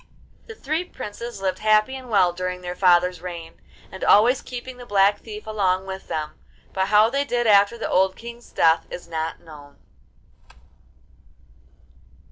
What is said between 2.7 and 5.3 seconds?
father's reign, and always keeping the Black